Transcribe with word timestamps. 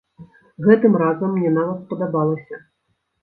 Гэтым 0.67 0.95
разам 1.01 1.29
мне 1.35 1.51
нават 1.57 1.77
спадабалася. 1.83 2.55